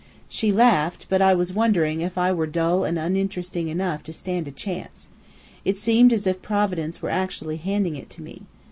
She 0.27 0.51
laughed; 0.51 1.05
but 1.09 1.21
I 1.21 1.35
was 1.35 1.53
wondering 1.53 2.01
if 2.01 2.17
I 2.17 2.31
were 2.31 2.47
dull 2.47 2.83
and 2.85 2.97
uninteresting 2.97 3.67
enough 3.67 4.01
to 4.05 4.11
stand 4.13 4.47
a 4.47 4.51
chance. 4.51 5.09
It 5.63 5.77
seemed 5.77 6.11
as 6.11 6.25
if 6.25 6.41
Providence 6.41 7.03
were 7.03 7.11
actually 7.11 7.57
handing 7.57 7.95
it 7.95 8.09
to 8.09 8.23
me. 8.23 8.41